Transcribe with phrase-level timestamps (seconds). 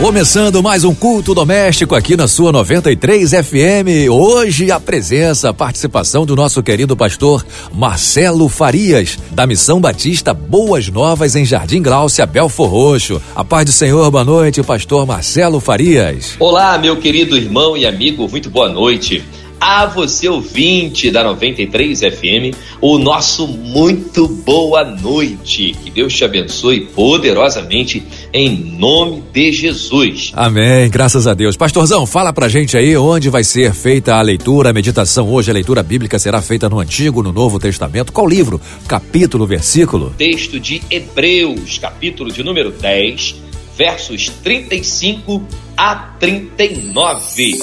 [0.00, 4.10] Começando mais um culto doméstico aqui na sua 93 FM.
[4.10, 10.88] Hoje a presença, a participação do nosso querido pastor Marcelo Farias, da Missão Batista Boas
[10.88, 13.20] Novas em Jardim Gláucia, Belfor Roxo.
[13.36, 16.34] A paz do Senhor, boa noite, pastor Marcelo Farias.
[16.38, 19.22] Olá, meu querido irmão e amigo, muito boa noite
[19.60, 25.76] a você ouvinte da 93 FM, o nosso muito boa noite.
[25.84, 30.32] Que Deus te abençoe poderosamente em nome de Jesus.
[30.34, 30.88] Amém.
[30.88, 31.56] Graças a Deus.
[31.56, 35.50] Pastorzão, fala pra gente aí onde vai ser feita a leitura, a meditação hoje.
[35.50, 38.12] A leitura bíblica será feita no Antigo, no Novo Testamento.
[38.12, 38.58] Qual livro?
[38.88, 40.14] Capítulo, versículo?
[40.16, 43.49] Texto de Hebreus, capítulo de número 10
[43.80, 45.42] versos 35
[45.74, 47.58] a 39.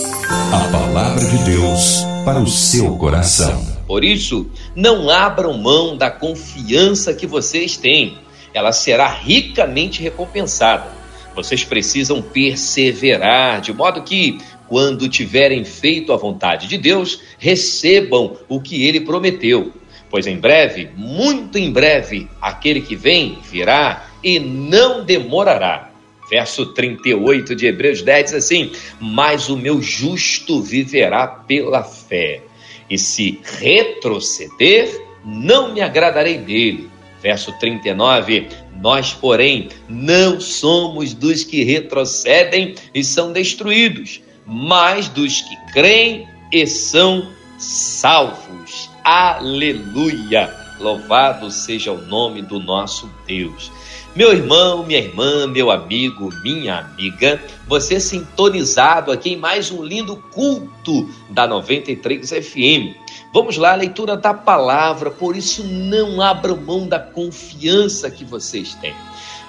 [0.51, 3.63] A palavra de Deus para o seu coração.
[3.85, 8.17] Por isso, não abram mão da confiança que vocês têm.
[8.51, 10.87] Ela será ricamente recompensada.
[11.35, 18.59] Vocês precisam perseverar, de modo que, quando tiverem feito a vontade de Deus, recebam o
[18.59, 19.71] que ele prometeu.
[20.09, 25.91] Pois em breve, muito em breve, aquele que vem virá e não demorará.
[26.29, 32.41] Verso 38 de Hebreus 10 diz assim: Mas o meu justo viverá pela fé,
[32.89, 36.89] e se retroceder, não me agradarei dele.
[37.21, 38.47] Verso 39:
[38.81, 46.67] Nós, porém, não somos dos que retrocedem e são destruídos, mas dos que creem e
[46.67, 48.89] são salvos.
[49.03, 50.53] Aleluia!
[50.79, 53.71] Louvado seja o nome do nosso Deus.
[54.17, 60.17] Meu irmão, minha irmã, meu amigo, minha amiga, você sintonizado aqui em mais um lindo
[60.31, 62.97] culto da 93 FM.
[63.31, 68.95] Vamos lá, leitura da palavra, por isso não abra mão da confiança que vocês têm.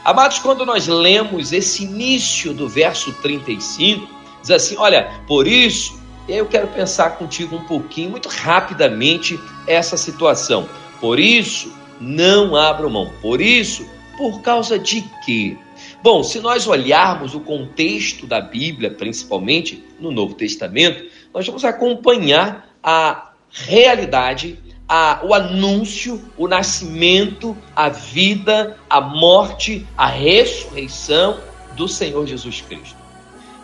[0.04, 4.06] Amados, quando nós lemos esse início do verso 35,
[4.42, 5.98] diz assim: Olha, por isso,
[6.28, 10.68] eu quero pensar contigo um pouquinho, muito rapidamente, essa situação.
[11.00, 13.10] Por isso, não abra mão.
[13.22, 15.56] Por isso, por causa de quê?
[16.02, 22.68] Bom, se nós olharmos o contexto da Bíblia, principalmente no Novo Testamento, nós vamos acompanhar
[22.82, 24.58] a realidade,
[24.88, 31.38] a, o anúncio, o nascimento, a vida, a morte, a ressurreição
[31.76, 32.96] do Senhor Jesus Cristo.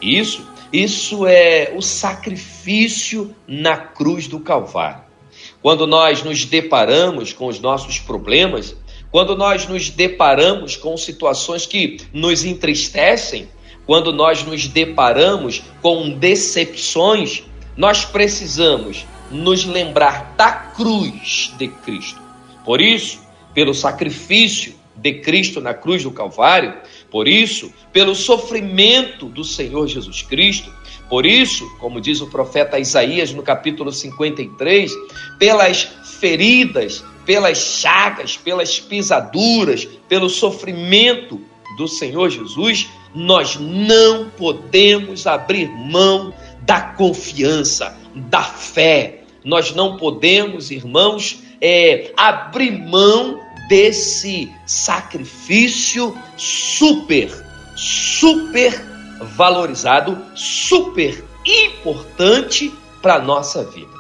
[0.00, 5.02] Isso, isso é o sacrifício na cruz do Calvário.
[5.60, 8.76] Quando nós nos deparamos com os nossos problemas,
[9.14, 13.48] quando nós nos deparamos com situações que nos entristecem,
[13.86, 17.44] quando nós nos deparamos com decepções,
[17.76, 22.20] nós precisamos nos lembrar da cruz de Cristo.
[22.64, 23.20] Por isso,
[23.54, 26.74] pelo sacrifício de Cristo na cruz do Calvário,
[27.08, 30.72] por isso, pelo sofrimento do Senhor Jesus Cristo,
[31.14, 34.90] por isso, como diz o profeta Isaías no capítulo 53,
[35.38, 35.84] pelas
[36.18, 41.40] feridas pelas chagas, pelas pisaduras, pelo sofrimento
[41.78, 49.20] do Senhor Jesus, nós não podemos abrir mão da confiança, da fé.
[49.44, 53.38] Nós não podemos, irmãos, é, abrir mão
[53.68, 57.30] desse sacrifício super,
[57.76, 63.92] super valorizado, super importante para a nossa vida.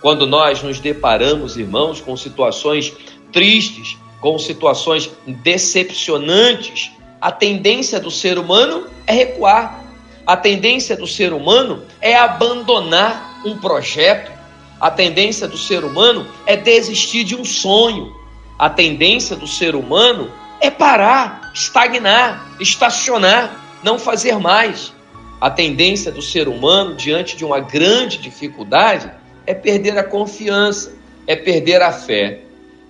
[0.00, 2.92] Quando nós nos deparamos, irmãos, com situações
[3.32, 9.84] tristes, com situações decepcionantes, a tendência do ser humano é recuar.
[10.26, 14.32] A tendência do ser humano é abandonar um projeto.
[14.80, 18.14] A tendência do ser humano é desistir de um sonho.
[18.58, 24.92] A tendência do ser humano é parar, estagnar, estacionar, não fazer mais.
[25.40, 29.10] A tendência do ser humano, diante de uma grande dificuldade,
[29.46, 30.94] é perder a confiança,
[31.26, 32.40] é perder a fé.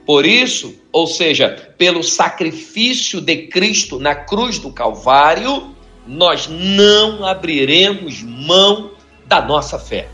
[0.05, 5.75] Por isso, ou seja, pelo sacrifício de Cristo na cruz do Calvário,
[6.07, 8.91] nós não abriremos mão
[9.27, 10.09] da nossa fé.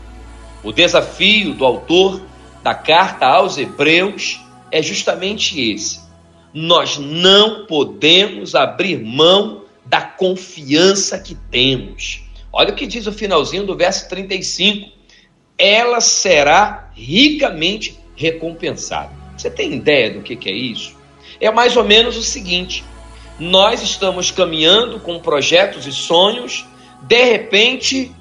[0.63, 2.21] O desafio do autor
[2.63, 4.39] da carta aos Hebreus
[4.71, 6.01] é justamente esse.
[6.53, 12.23] Nós não podemos abrir mão da confiança que temos.
[12.51, 14.97] Olha o que diz o finalzinho do verso 35
[15.57, 19.11] ela será ricamente recompensada.
[19.35, 20.95] Você tem ideia do que, que é isso?
[21.41, 22.83] É mais ou menos o seguinte:
[23.39, 26.65] nós estamos caminhando com projetos e sonhos,
[27.01, 28.11] de repente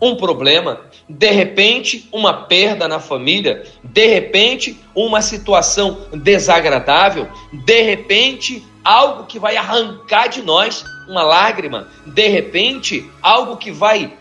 [0.00, 8.62] um problema, de repente, uma perda na família, de repente, uma situação desagradável, de repente,
[8.84, 14.16] algo que vai arrancar de nós uma lágrima, de repente, algo que vai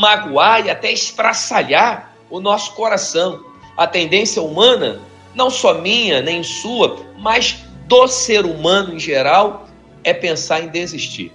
[0.00, 3.42] magoar e até estraçalhar o nosso coração.
[3.76, 5.00] A tendência humana,
[5.34, 9.66] não só minha nem sua, mas do ser humano em geral,
[10.04, 11.32] é pensar em desistir.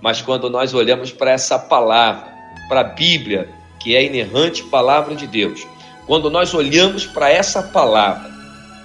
[0.00, 2.32] Mas quando nós olhamos para essa palavra,
[2.68, 3.48] para a Bíblia,
[3.80, 5.66] que é a inerrante palavra de Deus,
[6.06, 8.30] quando nós olhamos para essa palavra,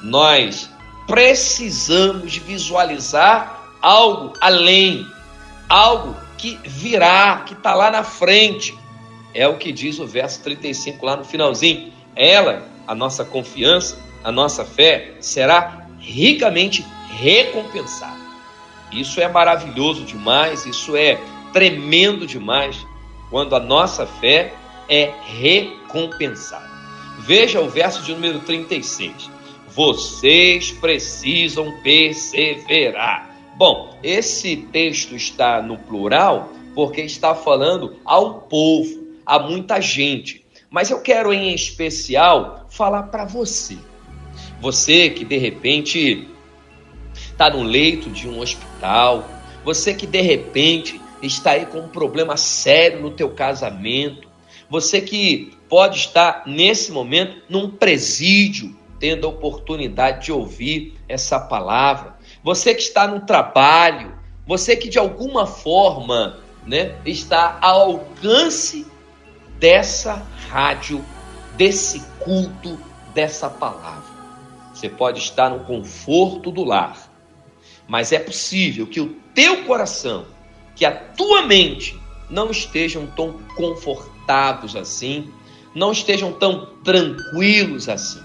[0.01, 0.69] nós
[1.06, 5.06] precisamos visualizar algo além,
[5.71, 8.77] algo que virá, que está lá na frente.
[9.33, 11.94] É o que diz o verso 35 lá no finalzinho.
[12.13, 16.85] Ela, a nossa confiança, a nossa fé, será ricamente
[17.18, 18.19] recompensada.
[18.91, 21.18] Isso é maravilhoso demais, isso é
[21.53, 22.85] tremendo demais
[23.29, 24.53] quando a nossa fé
[24.89, 26.69] é recompensada.
[27.19, 29.31] Veja o verso de número 36.
[29.69, 33.31] Vocês precisam perseverar.
[33.62, 38.90] Bom, esse texto está no plural porque está falando ao povo,
[39.24, 40.44] a muita gente.
[40.68, 43.78] Mas eu quero em especial falar para você.
[44.60, 46.28] Você que de repente
[47.13, 49.30] está no leito de um hospital,
[49.64, 54.28] você que de repente está aí com um problema sério no teu casamento,
[54.72, 62.19] você que pode estar nesse momento num presídio, tendo a oportunidade de ouvir essa palavra,
[62.44, 64.14] você que está no trabalho,
[64.46, 68.86] você que de alguma forma né, está ao alcance
[69.60, 71.04] dessa rádio,
[71.56, 72.80] desse culto,
[73.14, 74.12] dessa palavra.
[74.74, 76.98] Você pode estar no conforto do lar,
[77.88, 80.26] mas é possível que o teu coração,
[80.76, 82.00] que a tua mente
[82.30, 85.32] não estejam tão confortáveis assim,
[85.76, 88.22] não estejam tão tranquilos assim.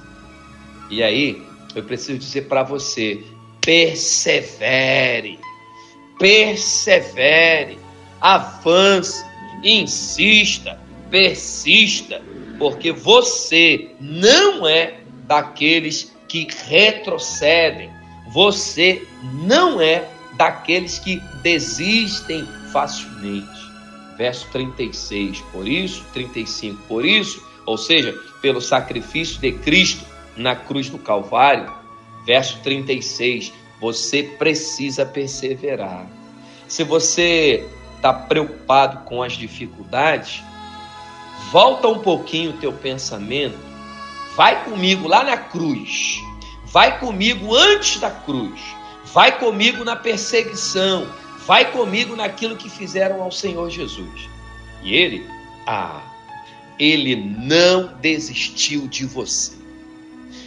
[0.89, 1.43] E aí,
[1.75, 3.23] eu preciso dizer para você:
[3.67, 5.41] persevere,
[6.21, 7.81] persevere,
[8.21, 9.27] avance,
[9.65, 10.79] insista,
[11.11, 12.23] persista,
[12.61, 17.91] porque você não é daqueles que retrocedem,
[18.33, 19.05] você
[19.45, 23.67] não é daqueles que desistem facilmente.
[24.17, 30.05] Verso 36, por isso, 35, por isso, ou seja, pelo sacrifício de Cristo
[30.37, 31.86] na cruz do Calvário.
[32.27, 36.07] Verso 36, você precisa perseverar.
[36.67, 37.65] Se você
[37.95, 40.43] está preocupado com as dificuldades,
[41.53, 43.57] volta um pouquinho o teu pensamento,
[44.37, 46.21] vai comigo lá na cruz
[46.77, 48.61] vai comigo antes da cruz,
[49.15, 51.11] vai comigo na perseguição,
[51.47, 54.29] vai comigo naquilo que fizeram ao Senhor Jesus.
[54.83, 55.27] E ele,
[55.67, 56.03] ah,
[56.79, 59.57] ele não desistiu de você.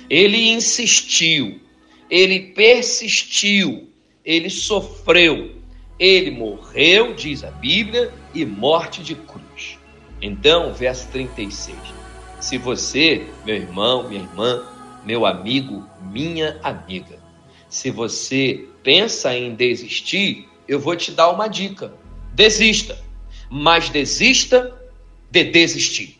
[0.08, 1.60] Ele insistiu,
[2.10, 3.90] ele persistiu,
[4.26, 5.56] ele sofreu,
[6.00, 9.78] ele morreu, diz a Bíblia, e morte de cruz.
[10.22, 11.78] Então, verso 36.
[12.40, 14.64] Se você, meu irmão, minha irmã,
[15.06, 17.20] meu amigo, minha amiga.
[17.70, 21.94] Se você pensa em desistir, eu vou te dar uma dica:
[22.34, 22.98] desista,
[23.50, 24.76] mas desista
[25.30, 26.20] de desistir,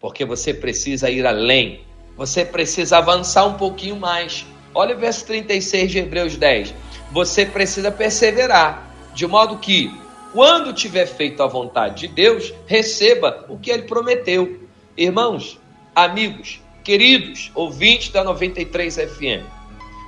[0.00, 1.80] porque você precisa ir além,
[2.16, 4.46] você precisa avançar um pouquinho mais.
[4.74, 6.74] Olha o verso 36 de Hebreus 10.
[7.12, 9.92] Você precisa perseverar, de modo que,
[10.32, 14.60] quando tiver feito a vontade de Deus, receba o que ele prometeu.
[14.96, 15.60] Irmãos,
[15.94, 19.42] amigos, Queridos ouvintes da 93 FM,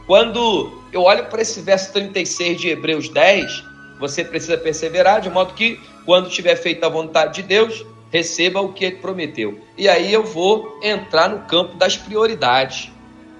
[0.06, 3.64] quando eu olho para esse verso 36 de Hebreus 10,
[3.98, 7.82] você precisa perseverar, de modo que, quando tiver feito a vontade de Deus,
[8.12, 9.58] receba o que ele prometeu.
[9.78, 12.92] E aí eu vou entrar no campo das prioridades.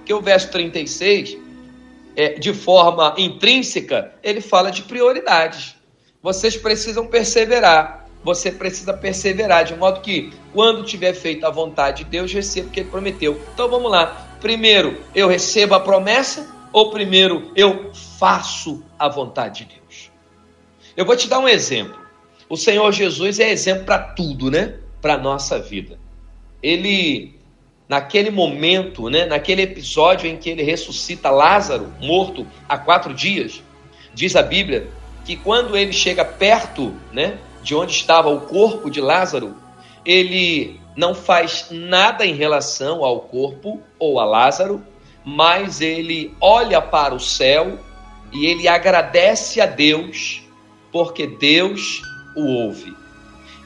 [0.07, 1.37] Que o verso 36,
[2.17, 5.77] é, de forma intrínseca, ele fala de prioridades.
[6.23, 12.11] Vocês precisam perseverar você precisa perseverar, de modo que, quando tiver feito a vontade de
[12.11, 13.41] Deus, receba o que ele prometeu.
[13.55, 14.37] Então vamos lá.
[14.41, 20.11] Primeiro, eu recebo a promessa, ou primeiro, eu faço a vontade de Deus?
[20.97, 21.97] Eu vou te dar um exemplo.
[22.49, 24.75] O Senhor Jesus é exemplo para tudo, né?
[25.01, 25.97] Para a nossa vida.
[26.61, 27.36] Ele,
[27.89, 29.27] naquele momento, né?
[29.27, 33.63] naquele episódio em que ele ressuscita Lázaro, morto há quatro dias,
[34.15, 34.89] diz a Bíblia
[35.25, 37.39] que quando ele chega perto, né?
[37.63, 39.57] de onde estava o corpo de Lázaro,
[40.05, 44.83] ele não faz nada em relação ao corpo ou a Lázaro,
[45.25, 47.79] mas ele olha para o céu
[48.33, 50.43] e ele agradece a Deus,
[50.93, 52.01] porque Deus
[52.37, 52.95] o ouve.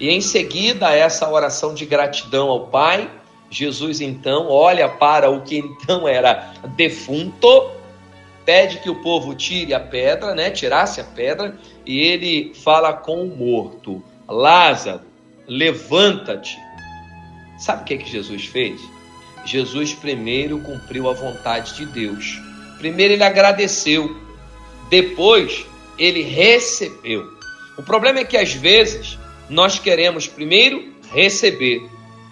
[0.00, 3.10] E em seguida essa oração de gratidão ao Pai,
[3.50, 7.70] Jesus então olha para o que então era defunto,
[8.44, 10.50] pede que o povo tire a pedra, né?
[10.50, 15.00] Tirasse a pedra, e ele fala com o morto: Lázaro,
[15.48, 16.56] levanta-te.
[17.58, 18.80] Sabe o que, que Jesus fez?
[19.44, 22.40] Jesus primeiro cumpriu a vontade de Deus.
[22.78, 24.16] Primeiro ele agradeceu,
[24.88, 25.66] depois
[25.98, 27.26] ele recebeu.
[27.76, 31.88] O problema é que às vezes nós queremos primeiro receber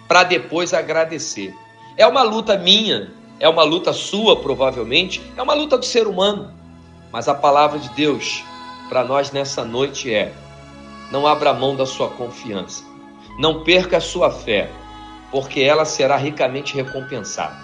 [0.09, 1.55] para depois agradecer.
[1.95, 6.51] É uma luta minha, é uma luta sua, provavelmente, é uma luta do ser humano.
[7.11, 8.43] Mas a palavra de Deus
[8.89, 10.33] para nós nessa noite é:
[11.11, 12.83] não abra mão da sua confiança,
[13.37, 14.71] não perca a sua fé,
[15.31, 17.55] porque ela será ricamente recompensada.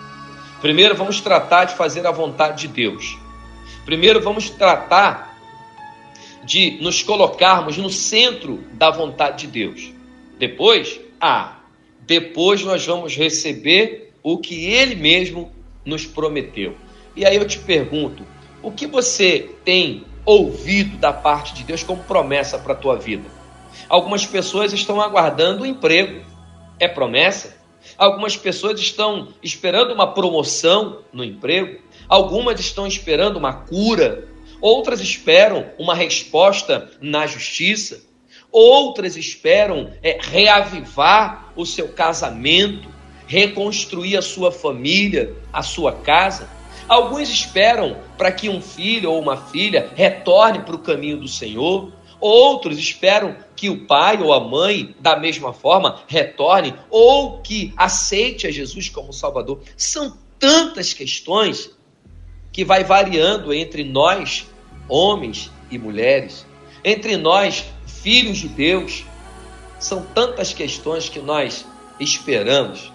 [0.62, 3.18] Primeiro, vamos tratar de fazer a vontade de Deus.
[3.86, 5.36] Primeiro, vamos tratar
[6.44, 9.92] de nos colocarmos no centro da vontade de Deus.
[10.38, 11.55] Depois, ah,
[12.06, 15.52] depois nós vamos receber o que Ele mesmo
[15.84, 16.76] nos prometeu.
[17.16, 18.26] E aí eu te pergunto,
[18.62, 23.24] o que você tem ouvido da parte de Deus como promessa para a tua vida?
[23.88, 26.26] Algumas pessoas estão aguardando um emprego.
[26.80, 27.56] É promessa?
[27.98, 31.80] Algumas pessoas estão esperando uma promoção no emprego.
[32.08, 34.28] Algumas estão esperando uma cura.
[34.60, 38.04] Outras esperam uma resposta na justiça.
[38.58, 42.88] Outras esperam é, reavivar o seu casamento,
[43.28, 46.48] reconstruir a sua família, a sua casa.
[46.88, 51.92] Alguns esperam para que um filho ou uma filha retorne para o caminho do Senhor.
[52.18, 58.48] Outros esperam que o pai ou a mãe, da mesma forma, retorne ou que aceite
[58.48, 59.64] a Jesus como Salvador.
[59.76, 61.72] São tantas questões
[62.54, 64.46] que vai variando entre nós,
[64.88, 66.46] homens e mulheres,
[66.86, 67.66] entre nós,
[68.06, 69.04] filhos de Deus.
[69.80, 71.66] São tantas questões que nós
[72.00, 72.94] esperamos.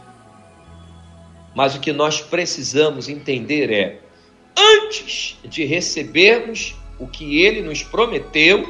[1.52, 4.00] Mas o que nós precisamos entender é:
[4.56, 8.64] antes de recebermos o que ele nos prometeu,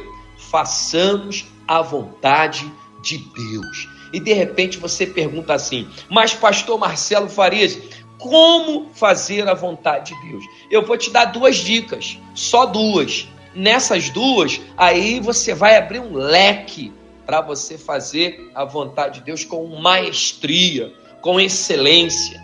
[0.50, 3.88] façamos a vontade de Deus.
[4.10, 7.78] E de repente você pergunta assim: Mas, Pastor Marcelo Farias,
[8.16, 10.44] como fazer a vontade de Deus?
[10.70, 13.28] Eu vou te dar duas dicas, só duas.
[13.54, 16.92] Nessas duas, aí você vai abrir um leque
[17.26, 22.40] para você fazer a vontade de Deus com maestria, com excelência.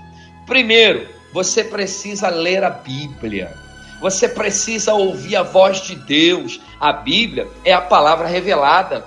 [0.46, 3.52] Primeiro, você precisa ler a Bíblia.
[4.00, 6.60] Você precisa ouvir a voz de Deus.
[6.78, 9.04] A Bíblia é a palavra revelada.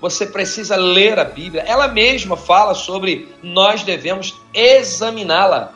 [0.00, 1.62] Você precisa ler a Bíblia.
[1.66, 5.72] Ela mesma fala sobre nós devemos examiná-la.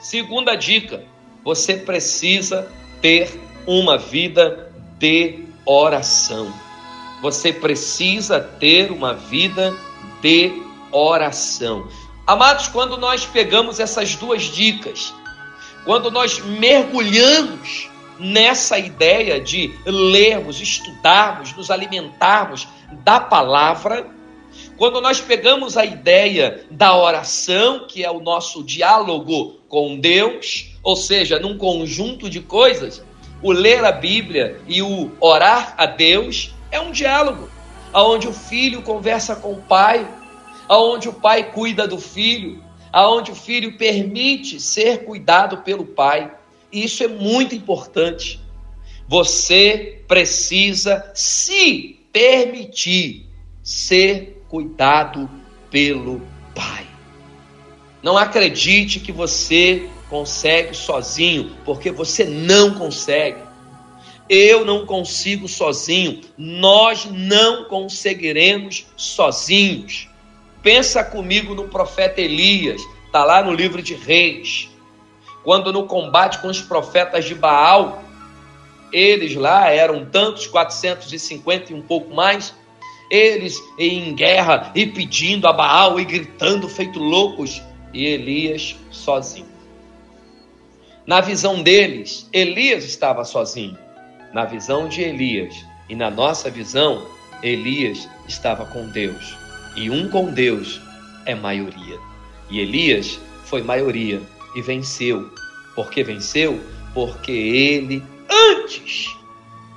[0.00, 1.04] Segunda dica:
[1.44, 2.70] você precisa
[3.00, 6.52] ter uma vida de oração.
[7.20, 9.74] Você precisa ter uma vida
[10.20, 11.88] de oração.
[12.26, 15.12] Amados, quando nós pegamos essas duas dicas,
[15.84, 22.68] quando nós mergulhamos nessa ideia de lermos, estudarmos, nos alimentarmos
[23.04, 24.06] da palavra,
[24.76, 30.96] quando nós pegamos a ideia da oração, que é o nosso diálogo com Deus, ou
[30.96, 33.02] seja, num conjunto de coisas,
[33.42, 37.50] o ler a Bíblia e o orar a Deus é um diálogo,
[37.92, 40.08] aonde o filho conversa com o pai,
[40.68, 46.30] aonde o pai cuida do filho, aonde o filho permite ser cuidado pelo pai.
[46.70, 48.40] E isso é muito importante.
[49.08, 53.26] Você precisa se permitir
[53.62, 55.28] ser cuidado
[55.70, 56.22] pelo
[56.54, 56.86] pai.
[58.02, 63.38] Não acredite que você consegue sozinho, porque você não consegue.
[64.28, 70.10] Eu não consigo sozinho, nós não conseguiremos sozinhos.
[70.62, 74.68] Pensa comigo no profeta Elias, está lá no livro de Reis.
[75.42, 78.04] Quando no combate com os profetas de Baal,
[78.92, 82.54] eles lá eram tantos, 450 e um pouco mais,
[83.10, 87.62] eles em guerra e pedindo a Baal e gritando feito loucos,
[87.94, 89.51] e Elias sozinho.
[91.04, 93.76] Na visão deles, Elias estava sozinho.
[94.32, 95.52] Na visão de Elias
[95.88, 97.04] e na nossa visão,
[97.42, 99.36] Elias estava com Deus.
[99.74, 100.80] E um com Deus
[101.26, 101.98] é maioria.
[102.48, 104.22] E Elias foi maioria
[104.54, 105.28] e venceu.
[105.74, 106.60] Por que venceu?
[106.94, 109.08] Porque ele, antes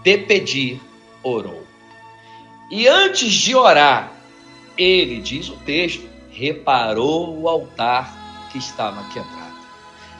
[0.04, 0.80] de pedir,
[1.24, 1.66] orou.
[2.70, 4.12] E antes de orar,
[4.78, 9.45] ele, diz o texto, reparou o altar que estava quebrado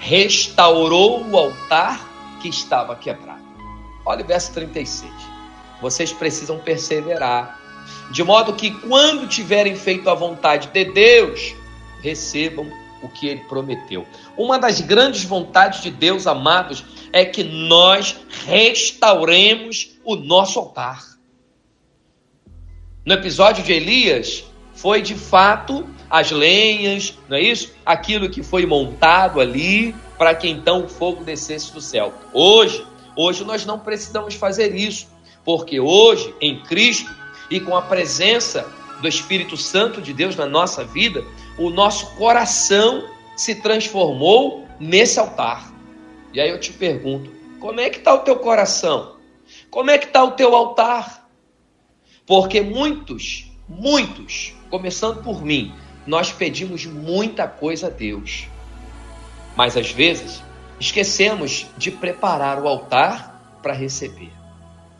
[0.06, 2.00] restaurou o altar
[2.40, 3.44] que estava quebrado.
[4.06, 5.12] Olha o verso 36.
[5.82, 7.60] Vocês precisam perseverar
[8.12, 11.56] de modo que quando tiverem feito a vontade de Deus,
[12.02, 12.72] recebam
[13.02, 14.06] o que ele prometeu.
[14.38, 21.04] Uma das grandes vontades de Deus, amados, é que nós restauremos o nosso altar.
[23.04, 24.44] No episódio de Elias,
[24.76, 27.74] foi de fato as lenhas, não é isso?
[27.86, 32.14] Aquilo que foi montado ali para que então o fogo descesse do céu.
[32.34, 32.86] Hoje,
[33.16, 35.08] hoje nós não precisamos fazer isso,
[35.44, 37.12] porque hoje em Cristo
[37.50, 38.66] e com a presença
[39.02, 41.24] do Espírito Santo de Deus na nossa vida,
[41.58, 45.72] o nosso coração se transformou nesse altar.
[46.34, 49.16] E aí eu te pergunto, como é que está o teu coração?
[49.70, 51.30] Como é que está o teu altar?
[52.26, 55.74] Porque muitos, muitos, começando por mim,
[56.06, 58.48] nós pedimos muita coisa a Deus.
[59.56, 60.44] Mas às vezes
[60.80, 64.32] esquecemos de preparar o altar para receber.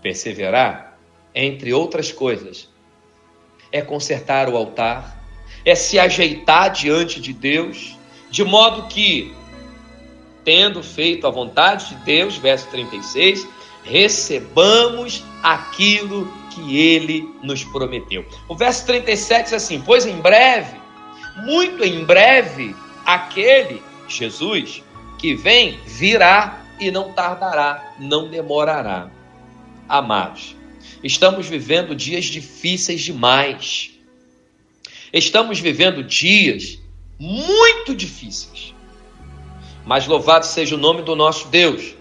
[0.02, 0.98] Perseverar,
[1.34, 2.70] entre outras coisas,
[3.72, 5.20] é consertar o altar,
[5.66, 7.98] é se ajeitar diante de Deus,
[8.30, 9.34] de modo que,
[10.44, 13.48] tendo feito a vontade de Deus, verso 36,
[13.84, 18.26] recebamos aquilo que ele nos prometeu.
[18.48, 20.85] O verso 37 diz assim: Pois em breve,
[21.36, 22.76] muito em breve,
[23.06, 24.84] aquele, Jesus,
[25.18, 29.10] que vem, virá e não tardará, não demorará.
[29.88, 30.56] Amados,
[31.04, 33.92] estamos vivendo dias difíceis demais.
[35.12, 36.80] Estamos vivendo dias
[37.20, 38.74] muito difíceis.
[39.86, 41.96] Mas louvado seja o nome do nosso Deus,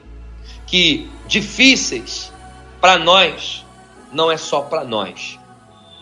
[0.66, 2.32] que difíceis
[2.80, 3.64] para nós
[4.12, 5.38] não é só para nós,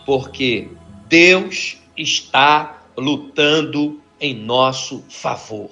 [0.05, 0.69] porque
[1.07, 5.69] Deus está lutando em nosso favor.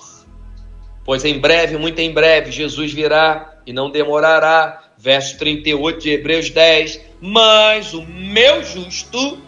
[1.03, 4.83] Pois em breve, muito em breve, Jesus virá e não demorará.
[4.97, 7.01] Verso 38 de Hebreus 10.
[7.19, 9.39] Mas o meu justo,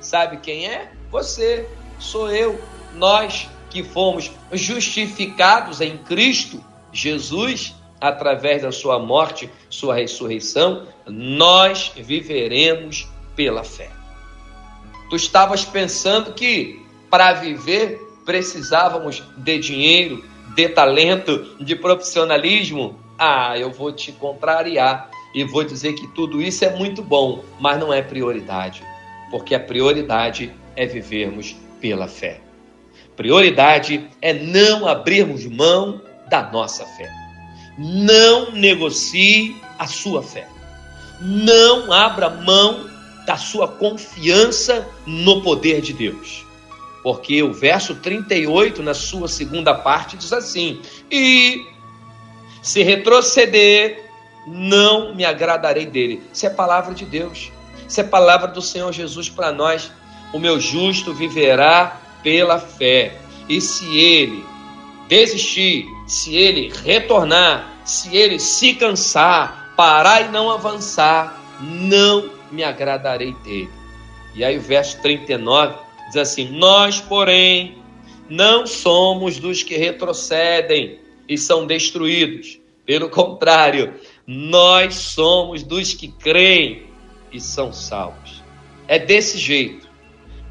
[0.00, 0.92] sabe quem é?
[1.10, 1.66] Você,
[1.98, 2.60] sou eu,
[2.94, 13.08] nós que fomos justificados em Cristo Jesus, através da sua morte, sua ressurreição, nós viveremos
[13.34, 13.90] pela fé.
[15.10, 22.98] Tu estavas pensando que para viver precisávamos de dinheiro, de talento, de profissionalismo?
[23.18, 27.78] Ah, eu vou te contrariar e vou dizer que tudo isso é muito bom, mas
[27.78, 28.82] não é prioridade,
[29.30, 32.40] porque a prioridade é vivermos pela fé.
[33.16, 37.10] Prioridade é não abrirmos mão da nossa fé.
[37.76, 40.46] Não negocie a sua fé.
[41.20, 42.88] Não abra mão
[43.26, 46.47] da sua confiança no poder de Deus.
[47.02, 50.80] Porque o verso 38, na sua segunda parte, diz assim:
[51.10, 51.66] E
[52.60, 54.04] se retroceder,
[54.46, 56.22] não me agradarei dele.
[56.32, 57.52] Isso é palavra de Deus.
[57.88, 59.90] Isso é palavra do Senhor Jesus para nós.
[60.32, 63.16] O meu justo viverá pela fé.
[63.48, 64.44] E se ele
[65.08, 73.32] desistir, se ele retornar, se ele se cansar, parar e não avançar, não me agradarei
[73.44, 73.70] dele.
[74.34, 77.78] E aí o verso 39 Diz assim: Nós, porém,
[78.28, 82.58] não somos dos que retrocedem e são destruídos.
[82.84, 83.94] Pelo contrário,
[84.26, 86.84] nós somos dos que creem
[87.30, 88.42] e são salvos.
[88.86, 89.86] É desse jeito.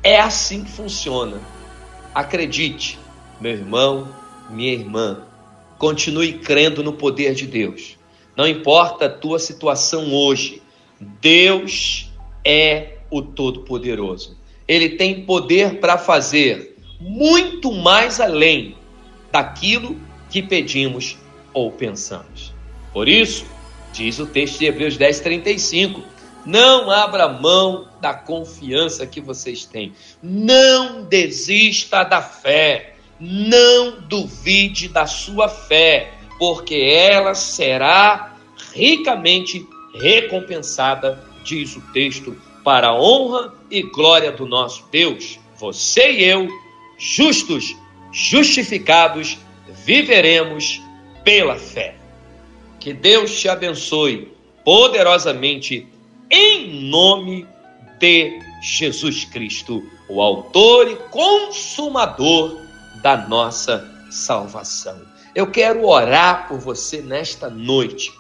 [0.04, 1.42] É assim que funciona.
[2.14, 3.00] Acredite,
[3.42, 4.08] meu irmão,
[4.52, 5.24] minha irmã.
[5.80, 7.98] Continue crendo no poder de Deus.
[8.36, 10.62] Não importa a tua situação hoje,
[11.00, 12.12] Deus
[12.46, 18.76] é o Todo-Poderoso ele tem poder para fazer muito mais além
[19.32, 20.00] daquilo
[20.30, 21.18] que pedimos
[21.54, 22.54] ou pensamos.
[22.92, 23.46] Por isso,
[23.94, 26.02] diz o texto de Hebreus 10, 35,
[26.46, 29.94] não abra mão da confiança que vocês têm.
[30.22, 32.96] Não desista da fé.
[33.20, 38.38] Não duvide da sua fé, porque ela será
[38.74, 45.40] ricamente recompensada, diz o texto para a honra e glória do nosso Deus.
[45.56, 46.50] Você e eu,
[46.98, 47.74] justos,
[48.12, 49.38] justificados,
[49.86, 50.82] viveremos
[51.24, 51.96] pela fé.
[52.78, 54.34] Que Deus te abençoe
[54.66, 55.88] poderosamente
[56.30, 57.48] em nome
[58.00, 62.60] de Jesus Cristo, o autor e consumador
[63.02, 65.02] da nossa salvação.
[65.34, 68.12] Eu quero orar por você nesta noite.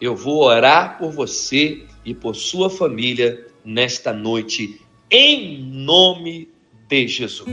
[0.00, 6.48] Eu vou orar por você e por sua família nesta noite, em nome
[6.88, 7.48] de Jesus.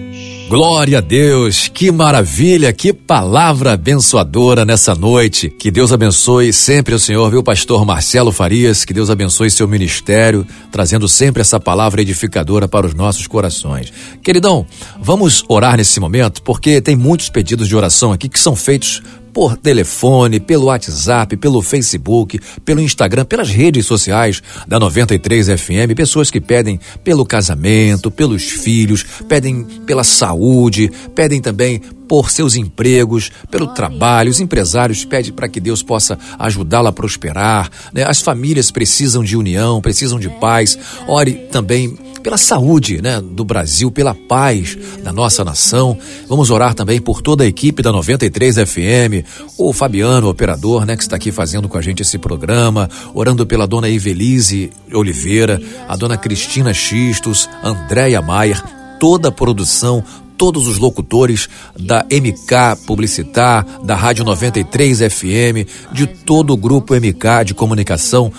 [0.48, 5.50] Glória a Deus, que maravilha, que palavra abençoadora nessa noite.
[5.50, 10.46] Que Deus abençoe sempre o Senhor, viu, pastor Marcelo Farias, que Deus abençoe seu ministério,
[10.72, 13.92] trazendo sempre essa palavra edificadora para os nossos corações.
[14.22, 14.68] Queridão,
[15.00, 19.02] vamos orar nesse momento, porque tem muitos pedidos de oração aqui que são feitos
[19.34, 26.30] por telefone, pelo WhatsApp, pelo Facebook, pelo Instagram, pelas redes sociais da 93 FM, pessoas
[26.30, 33.68] que pedem pelo casamento, pelos filhos, pedem pela saúde, pedem também por seus empregos, pelo
[33.74, 34.30] trabalho.
[34.30, 37.72] Os empresários pedem para que Deus possa ajudá-la a prosperar.
[37.92, 38.04] Né?
[38.08, 40.78] As famílias precisam de união, precisam de paz.
[41.08, 45.98] Ore também pela saúde né, do Brasil, pela paz da nossa nação.
[46.28, 51.04] Vamos orar também por toda a equipe da 93 FM, o Fabiano, operador, né, que
[51.04, 56.18] está aqui fazendo com a gente esse programa, orando pela dona Ivelise Oliveira, a dona
[56.18, 58.64] Cristina Xistos, Andréia Maier,
[59.00, 60.02] toda a produção,
[60.38, 67.46] todos os locutores da MK Publicitar, da Rádio 93 FM, de todo o grupo MK
[67.46, 68.32] de comunicação,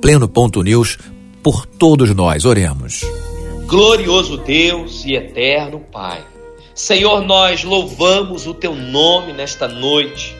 [0.00, 0.98] Pleno Ponto News,
[1.42, 2.44] por todos nós.
[2.44, 3.27] Oremos.
[3.68, 6.24] Glorioso Deus e eterno Pai,
[6.74, 10.34] Senhor, nós louvamos o teu nome nesta noite.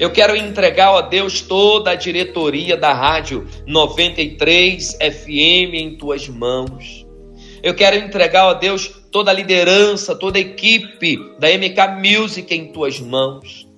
[0.00, 7.06] Eu quero entregar, ó Deus, toda a diretoria da Rádio 93 FM em tuas mãos.
[7.62, 12.72] Eu quero entregar, ó Deus, toda a liderança, toda a equipe da MK Music em
[12.72, 13.68] tuas mãos.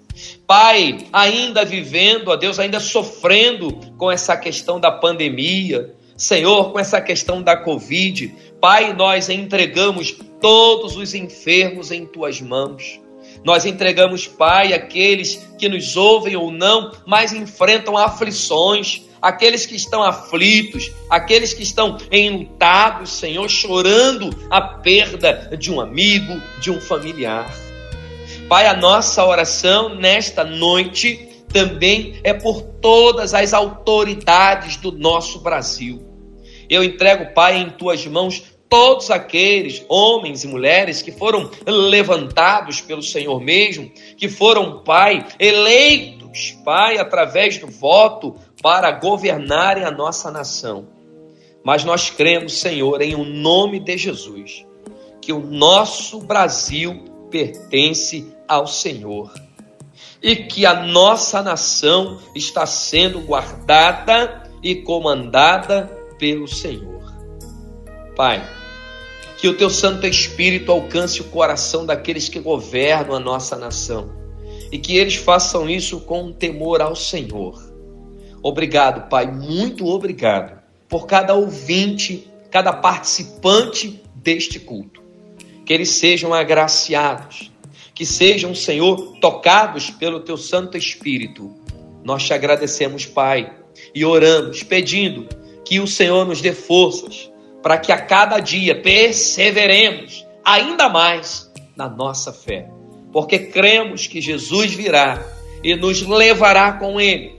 [0.46, 7.00] Pai, ainda vivendo, ó Deus, ainda sofrendo com essa questão da pandemia, Senhor, com essa
[7.00, 13.00] questão da Covid, Pai, nós entregamos todos os enfermos em tuas mãos.
[13.42, 20.02] Nós entregamos, Pai, aqueles que nos ouvem ou não, mas enfrentam aflições, aqueles que estão
[20.02, 27.50] aflitos, aqueles que estão enlutados, Senhor, chorando a perda de um amigo, de um familiar.
[28.46, 36.09] Pai, a nossa oração nesta noite também é por todas as autoridades do nosso Brasil.
[36.70, 43.02] Eu entrego, Pai, em tuas mãos todos aqueles homens e mulheres que foram levantados pelo
[43.02, 50.86] Senhor mesmo, que foram, Pai, eleitos, Pai, através do voto para governarem a nossa nação.
[51.64, 54.64] Mas nós cremos, Senhor, em o nome de Jesus,
[55.20, 59.32] que o nosso Brasil pertence ao Senhor
[60.22, 67.02] e que a nossa nação está sendo guardada e comandada pelo Senhor.
[68.14, 68.46] Pai,
[69.38, 74.12] que o teu Santo Espírito alcance o coração daqueles que governam a nossa nação
[74.70, 77.58] e que eles façam isso com temor ao Senhor.
[78.42, 85.02] Obrigado, Pai, muito obrigado por cada ouvinte, cada participante deste culto.
[85.64, 87.50] Que eles sejam agraciados,
[87.94, 91.54] que sejam, Senhor, tocados pelo teu Santo Espírito.
[92.04, 93.54] Nós te agradecemos, Pai,
[93.94, 95.39] e oramos pedindo
[95.70, 97.30] que o Senhor nos dê forças
[97.62, 102.68] para que a cada dia perseveremos ainda mais na nossa fé,
[103.12, 105.24] porque cremos que Jesus virá
[105.62, 107.38] e nos levará com Ele.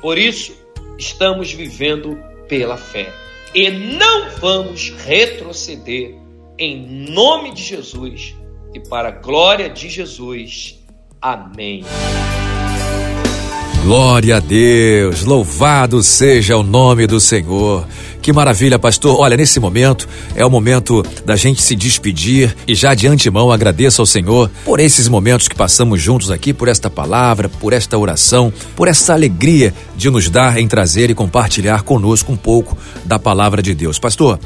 [0.00, 0.54] Por isso,
[0.96, 2.16] estamos vivendo
[2.48, 3.12] pela fé
[3.52, 6.14] e não vamos retroceder
[6.56, 8.36] em nome de Jesus
[8.72, 10.78] e para a glória de Jesus.
[11.20, 11.82] Amém.
[13.84, 17.86] Glória a Deus, louvado seja o nome do Senhor.
[18.22, 19.20] Que maravilha, pastor.
[19.20, 24.00] Olha, nesse momento é o momento da gente se despedir e já de antemão agradeço
[24.00, 28.50] ao Senhor por esses momentos que passamos juntos aqui, por esta palavra, por esta oração,
[28.74, 33.62] por essa alegria de nos dar em trazer e compartilhar conosco um pouco da palavra
[33.62, 33.98] de Deus.
[33.98, 34.40] Pastor,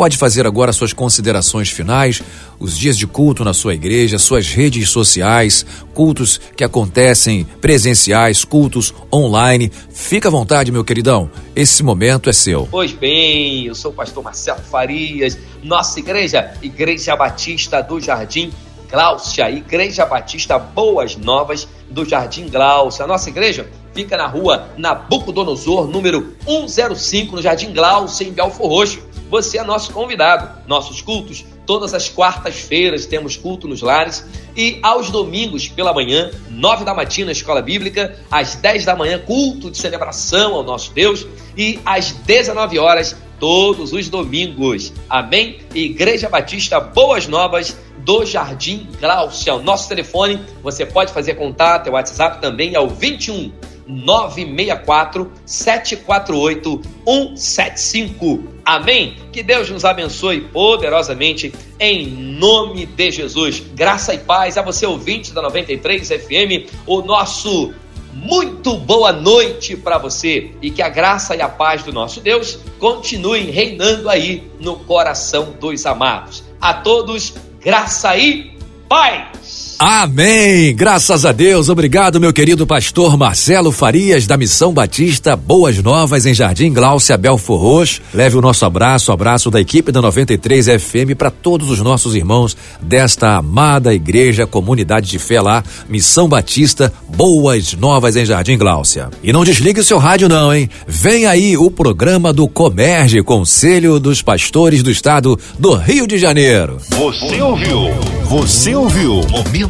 [0.00, 2.22] Pode fazer agora suas considerações finais,
[2.58, 8.94] os dias de culto na sua igreja, suas redes sociais, cultos que acontecem presenciais, cultos
[9.12, 9.70] online.
[9.90, 11.30] Fica à vontade, meu queridão.
[11.54, 12.66] Esse momento é seu.
[12.70, 18.50] Pois bem, eu sou o pastor Marcelo Farias, nossa igreja, Igreja Batista do Jardim
[18.90, 23.04] Gláucia, Igreja Batista Boas Novas do Jardim Gláucia.
[23.04, 26.34] A nossa igreja fica na rua Nabucodonosor, número
[26.66, 30.50] 105, no Jardim Gláucia, em Belfor Roxo você é nosso convidado.
[30.66, 36.84] Nossos cultos, todas as quartas-feiras temos culto nos lares e aos domingos pela manhã, nove
[36.84, 41.78] da matina, escola bíblica, às dez da manhã, culto de celebração ao nosso Deus e
[41.86, 44.92] às 19 horas, todos os domingos.
[45.08, 45.60] Amém?
[45.72, 49.54] Igreja Batista Boas Novas do Jardim Glaucia.
[49.54, 53.52] O nosso telefone, você pode fazer contato, é o WhatsApp também, é o 21
[53.90, 58.44] 964 748 175.
[58.64, 59.16] Amém?
[59.32, 63.62] Que Deus nos abençoe poderosamente em nome de Jesus.
[63.74, 67.72] Graça e paz a você ouvinte da 93 FM, o nosso
[68.12, 72.58] muito boa noite para você e que a graça e a paz do nosso Deus
[72.78, 76.42] continuem reinando aí no coração dos amados.
[76.60, 78.52] A todos, graça e
[78.88, 79.69] paz.
[79.82, 80.76] Amém!
[80.76, 86.34] Graças a Deus, obrigado, meu querido pastor Marcelo Farias, da Missão Batista Boas Novas, em
[86.34, 88.02] Jardim Glaucia Belfor Roxo.
[88.12, 92.54] Leve o nosso abraço, abraço da equipe da 93 FM para todos os nossos irmãos
[92.78, 99.08] desta amada igreja, comunidade de fé lá, Missão Batista Boas Novas, em Jardim Glaucia.
[99.22, 100.68] E não desligue o seu rádio, não, hein?
[100.86, 106.76] Vem aí o programa do Comerge, Conselho dos Pastores do Estado do Rio de Janeiro.
[106.90, 107.94] Você ouviu?
[108.24, 109.22] Você ouviu?
[109.30, 109.69] Momento